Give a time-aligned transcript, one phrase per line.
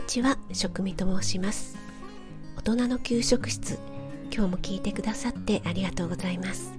[0.00, 1.76] にちは食味と申します。
[2.56, 3.78] 大人の給食室
[4.34, 6.72] 今日も聞いてくださってありがとうございます。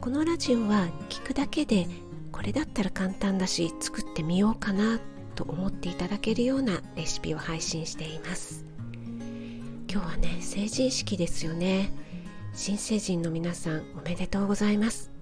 [0.00, 1.86] このラジオは聞くだけで
[2.32, 4.98] これだったら簡単だし作ってみようかな
[5.34, 8.64] と思っていただけるようなレシピを配信しています。
[9.90, 11.92] 今日はね成人式ですよね。
[12.54, 15.12] 新成人の皆さんおめでとうございます。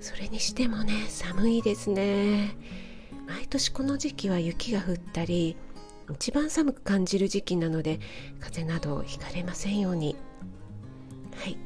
[0.00, 2.56] それにしてもね寒いですね。
[3.28, 5.56] 毎年この時期は雪が降ったり
[6.12, 8.00] 一番寒く感じる時期なので
[8.40, 10.16] 風邪などひかれませんように。
[11.36, 11.56] はい。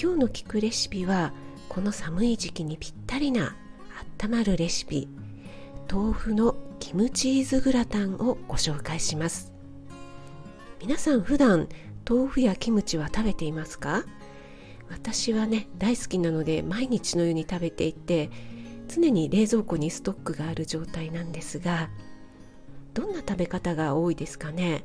[0.00, 1.32] 今日の聞くレシピは
[1.68, 3.56] この寒い時期にぴったりな
[4.22, 5.08] 温まるレシピ。
[5.90, 9.52] 豆腐のキムチーズグラタンをご紹介します。
[10.80, 11.68] 皆さん普段
[12.08, 14.04] 豆腐やキムチは食べていますか？
[14.90, 18.30] 私はね大好きなので毎日のように食べていて
[18.86, 21.88] 常に冷蔵庫にストックがある状態なんですが
[22.96, 24.84] どんな食べ方が多いですかね？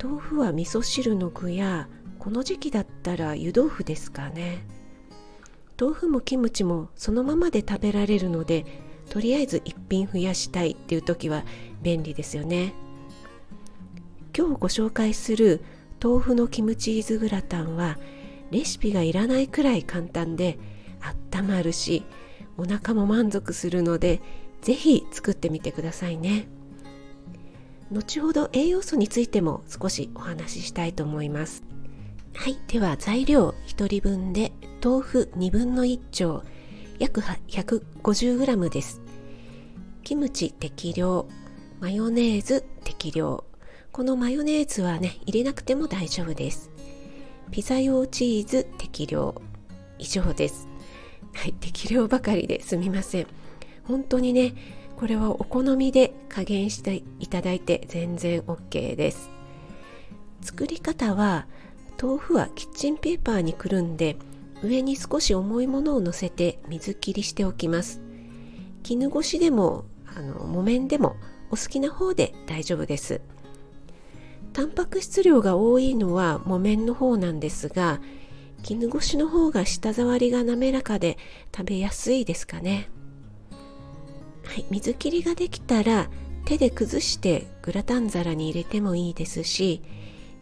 [0.00, 1.88] 豆腐は味噌汁の具や
[2.20, 4.64] この時期だったら湯豆腐ですかね？
[5.76, 8.64] 豆腐もキムチもそのままで食べられるので
[9.10, 11.42] とりあえず一品増やしたいっていう時は
[11.82, 12.74] 便利ですよね。
[14.36, 15.64] 今日ご紹介する
[16.00, 17.98] 豆腐のキムチーズグラタンは
[18.52, 20.60] レシピがいらないくらい簡単で
[21.00, 22.04] あったまるし
[22.56, 24.20] お腹も満足するので
[24.62, 26.46] ぜひ作ってみてくださいね。
[27.90, 31.62] 後ほど栄養素についても少しお話ししたいと思います。
[32.34, 34.52] はいでは材料1人分で
[34.84, 36.42] 豆腐1分の1丁
[36.98, 39.00] 約 150g です。
[40.04, 41.28] キムチ適量
[41.80, 43.44] マヨネーズ適量。
[43.90, 46.70] このマヨネーズはね入れなくても大丈夫です。
[47.50, 49.34] ピザ用チーズ適量。
[49.98, 50.68] 以上です。
[51.34, 53.26] はい適量ばかりですみません。
[53.84, 54.54] 本当にね
[54.98, 59.30] これはお好みで加減していただいて全然 OK です。
[60.40, 61.46] 作り方は
[62.02, 64.16] 豆腐はキッチンペーパーにくるんで
[64.60, 68.00] 上に少し重いものを乗せて水切りしておきます。
[68.82, 69.84] 絹ごしでも
[70.16, 71.14] あの木綿でも
[71.52, 73.20] お好きな方で大丈夫です。
[74.52, 78.00] タンパク質量が多いのは木綿の方なんですが
[78.64, 81.18] 絹ごしの方が舌触りが滑らかで
[81.56, 82.90] 食べやすいですかね。
[84.48, 86.08] はい水切りができたら
[86.46, 89.82] 手で崩してグラタン皿に入れてもいいですし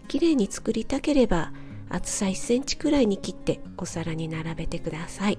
[0.06, 1.53] きれいに作りたければ
[1.89, 5.39] 厚さ1センチくらいに切ってお皿に並べてください。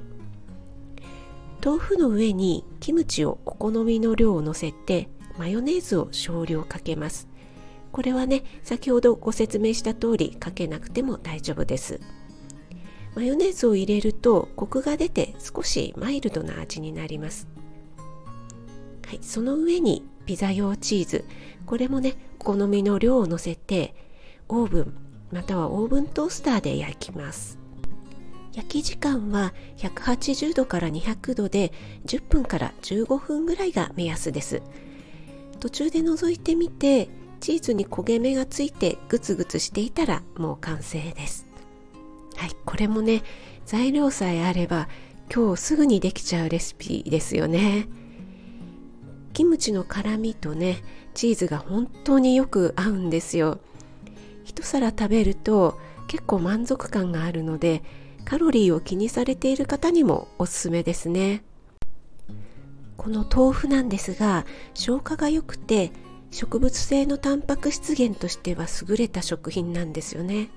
[1.64, 7.28] 豆腐の上にキムチをお好みの量をのせてマヨネーズを少量かけます。
[7.92, 12.00] これはね先ほどご説明した通りかけなくても大丈夫です。
[13.16, 17.48] マヨネーズを入れるとコクが出て少しマイルドな味になります。
[19.07, 21.25] はい、その上にピザ用チーズ。
[21.66, 23.95] これもねお好みの量をのせて
[24.50, 24.94] オーブン
[25.31, 27.57] またはオーブントースターで焼きます。
[28.53, 31.72] 焼き時間は180度から200度で
[32.06, 34.62] 10分から15分ぐらいが目安です。
[35.62, 37.07] 途中で覗いてみて
[37.39, 41.47] チーズに焦げ目がついてグツグツしていたらもう完成です。
[42.35, 42.51] はい。
[42.66, 43.24] これもね
[43.66, 44.89] 材料さえあれば
[45.34, 47.88] 今日すぐにできちゃうレシピですよね。
[49.38, 50.81] キムチの辛みとね
[51.14, 53.59] チーズが本当によく合うんですよ。
[54.44, 55.78] 一皿食べると
[56.08, 57.84] 結構満足感があるので
[58.25, 61.44] カロリーを気にされている方にもおすすめですね。
[62.98, 65.92] この豆腐なんですが消化が良くて
[66.31, 70.50] 植物性のタンパク質源としては優れた食品なんですよね。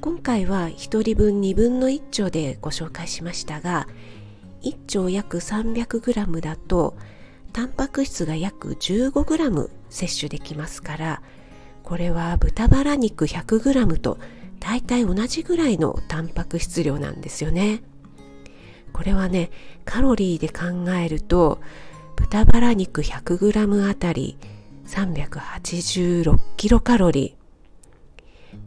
[0.00, 3.88] 今回は1人分2分の1丁でご紹介しましたが
[4.62, 6.94] 1丁約 300g だと
[7.52, 11.22] タンパク質が約 15g 摂取できますから
[11.82, 14.18] これは豚バラ肉 100g と
[14.60, 17.82] 大体同じぐらいのタンパク質量なんですよね。
[18.92, 19.50] これはね
[19.84, 21.60] カロリーで考えると
[22.16, 24.36] 豚バラ肉 100g あたり
[24.86, 27.40] 386キロカロリー。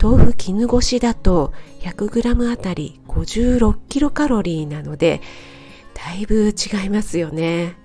[0.01, 5.21] 豆腐絹ごしだと 100g あたり56キロカロリーなので
[5.93, 7.77] だいぶ違いますよね。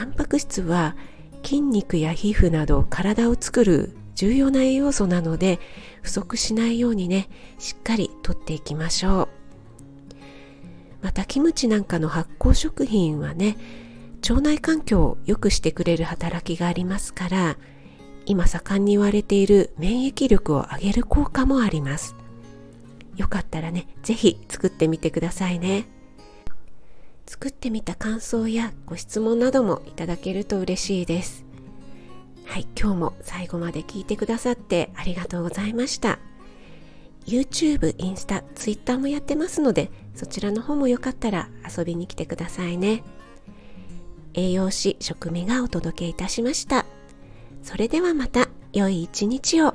[0.00, 0.96] タンパク質は
[1.44, 5.58] 筋肉や皮膚など体を作る重要な栄養素なので
[6.00, 9.28] 不足しないようにねしっかりとっていきましょう。
[11.02, 13.58] またキムチなんかの発酵食品はね
[14.26, 17.58] 腸内環境を良くしてくれる働きがありますから
[18.24, 22.16] 今盛んに言われている免疫力を上げる効果もあります。
[23.16, 25.99] よかったらね是非作ってみてくださいね。
[27.30, 31.44] 作ってみた感想やご質問などもいただけると嬉しいです。
[32.44, 36.18] はい今日も最後まで聞いてくださってありがとうございました。
[37.26, 43.04] YouTube、インスタ、Twitter もやってますのでそちらの方もよかったら遊びに来てくださいね。
[44.34, 46.84] 栄養士食味がお届けいたしました。
[47.62, 49.74] それではまた良い一日を。